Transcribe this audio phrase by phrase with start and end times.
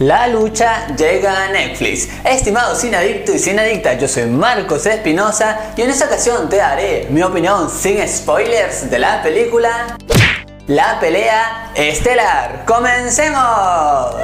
[0.00, 2.08] La lucha llega a Netflix.
[2.24, 6.58] Estimado sin adicto y sin adicta, yo soy Marcos Espinosa y en esta ocasión te
[6.58, 9.98] daré mi opinión sin spoilers de la película
[10.68, 12.64] La pelea estelar.
[12.64, 14.14] ¡Comencemos!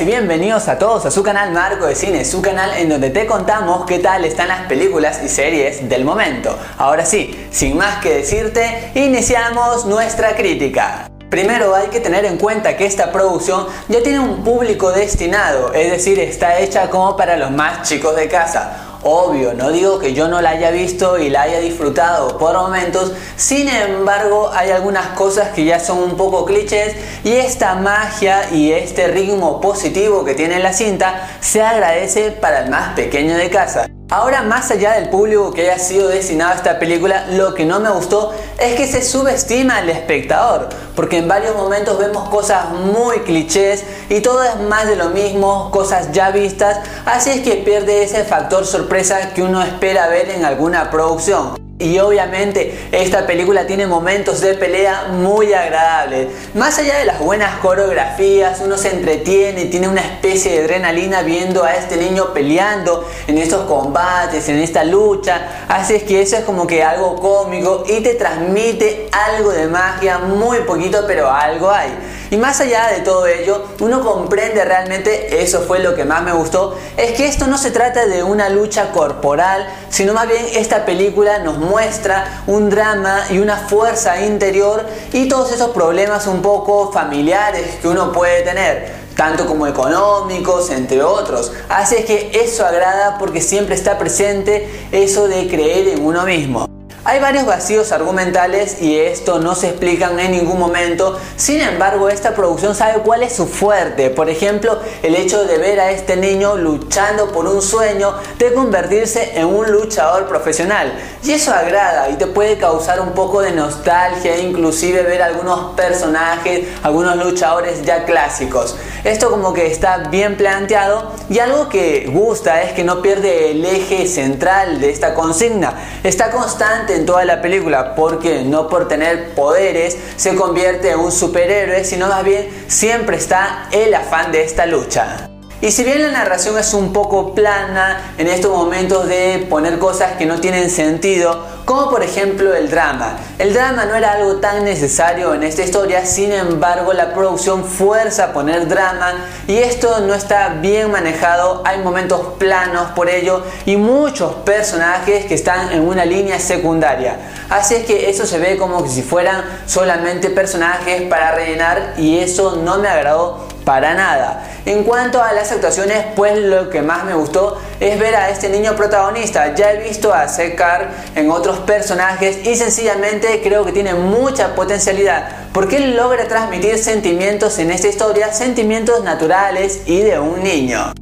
[0.00, 3.26] Y bienvenidos a todos a su canal Marco de Cine, su canal en donde te
[3.26, 6.56] contamos qué tal están las películas y series del momento.
[6.76, 11.10] Ahora sí, sin más que decirte, iniciamos nuestra crítica.
[11.30, 15.90] Primero hay que tener en cuenta que esta producción ya tiene un público destinado, es
[15.90, 20.26] decir, está hecha como para los más chicos de casa Obvio, no digo que yo
[20.28, 25.50] no la haya visto y la haya disfrutado por momentos, sin embargo hay algunas cosas
[25.50, 30.58] que ya son un poco clichés y esta magia y este ritmo positivo que tiene
[30.58, 33.88] la cinta se agradece para el más pequeño de casa.
[34.10, 37.78] Ahora, más allá del público que haya sido destinado a esta película, lo que no
[37.78, 43.18] me gustó es que se subestima al espectador, porque en varios momentos vemos cosas muy
[43.18, 48.02] clichés y todo es más de lo mismo, cosas ya vistas, así es que pierde
[48.02, 51.67] ese factor sorpresa que uno espera ver en alguna producción.
[51.80, 56.26] Y obviamente esta película tiene momentos de pelea muy agradables.
[56.54, 61.62] Más allá de las buenas coreografías, uno se entretiene, tiene una especie de adrenalina viendo
[61.62, 65.66] a este niño peleando en estos combates, en esta lucha.
[65.68, 70.58] Así que eso es como que algo cómico y te transmite algo de magia, muy
[70.62, 71.90] poquito, pero algo hay.
[72.30, 76.32] Y más allá de todo ello, uno comprende realmente, eso fue lo que más me
[76.32, 80.84] gustó, es que esto no se trata de una lucha corporal, sino más bien esta
[80.84, 86.92] película nos muestra un drama y una fuerza interior y todos esos problemas un poco
[86.92, 91.50] familiares que uno puede tener tanto como económicos, entre otros.
[91.68, 96.77] Así que eso agrada porque siempre está presente eso de creer en uno mismo.
[97.08, 101.18] Hay varios vacíos argumentales y esto no se explican en ningún momento.
[101.36, 104.10] Sin embargo, esta producción sabe cuál es su fuerte.
[104.10, 109.38] Por ejemplo, el hecho de ver a este niño luchando por un sueño de convertirse
[109.38, 110.92] en un luchador profesional.
[111.24, 116.66] Y eso agrada y te puede causar un poco de nostalgia, inclusive ver algunos personajes,
[116.82, 118.76] algunos luchadores ya clásicos.
[119.04, 123.64] Esto como que está bien planteado y algo que gusta es que no pierde el
[123.64, 125.72] eje central de esta consigna.
[126.02, 131.12] Está constante en toda la película porque no por tener poderes se convierte en un
[131.12, 135.28] superhéroe, sino más bien siempre está el afán de esta lucha.
[135.60, 140.12] Y si bien la narración es un poco plana en estos momentos de poner cosas
[140.16, 143.18] que no tienen sentido, como por ejemplo el drama.
[143.38, 148.24] El drama no era algo tan necesario en esta historia, sin embargo la producción fuerza
[148.24, 153.76] a poner drama y esto no está bien manejado, hay momentos planos por ello y
[153.76, 157.18] muchos personajes que están en una línea secundaria.
[157.50, 162.56] Así es que eso se ve como si fueran solamente personajes para rellenar y eso
[162.64, 164.44] no me agradó para nada.
[164.64, 168.48] En cuanto a las actuaciones, pues lo que más me gustó es ver a este
[168.48, 169.54] niño protagonista.
[169.54, 175.28] Ya he visto a Sekar en otros personajes y sencillamente creo que tiene mucha potencialidad
[175.52, 180.94] porque él logra transmitir sentimientos en esta historia, sentimientos naturales y de un niño.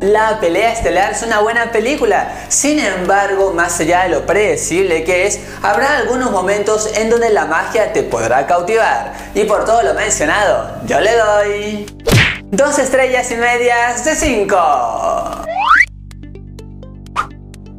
[0.00, 5.26] La pelea estelar es una buena película, sin embargo, más allá de lo predecible que
[5.26, 9.14] es, habrá algunos momentos en donde la magia te podrá cautivar.
[9.34, 11.86] Y por todo lo mencionado, yo le doy
[12.50, 15.45] dos estrellas y medias de 5.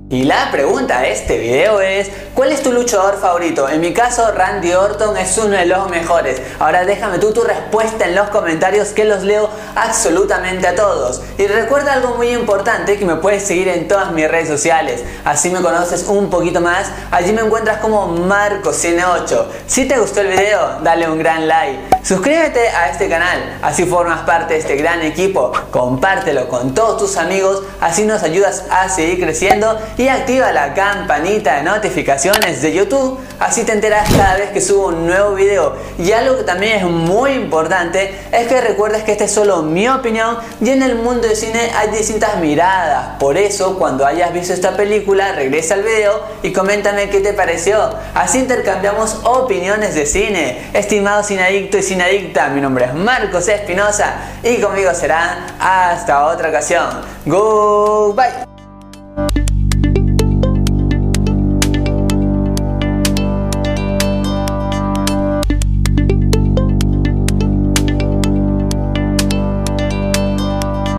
[0.10, 3.68] Y la pregunta de este video es, ¿cuál es tu luchador favorito?
[3.68, 6.42] En mi caso, Randy Orton es uno de los mejores.
[6.60, 11.22] Ahora déjame tú tu respuesta en los comentarios que los leo absolutamente a todos.
[11.38, 15.04] Y recuerda algo muy importante que me puedes seguir en todas mis redes sociales.
[15.26, 16.88] Así me conoces un poquito más.
[17.12, 19.46] Allí me encuentras como MarcoCine8.
[19.66, 21.98] Si te gustó el video, dale un gran like.
[22.02, 25.52] Suscríbete a este canal, así formas parte de este gran equipo.
[25.72, 31.56] Compártelo con todos tus amigos, así nos ayudas a seguir creciendo y activa la campanita
[31.56, 35.76] de notificaciones de YouTube, así te enteras cada vez que subo un nuevo video.
[35.98, 39.88] Y algo que también es muy importante es que recuerdes que esta es solo mi
[39.88, 43.18] opinión y en el mundo del cine hay distintas miradas.
[43.20, 47.96] Por eso, cuando hayas visto esta película, regresa al video y coméntame qué te pareció.
[48.14, 50.70] Así intercambiamos opiniones de cine.
[50.74, 56.86] Estimado cineadicto y cineadicta, mi nombre es Marcos Espinosa y conmigo será hasta otra ocasión.
[57.26, 58.57] Goodbye.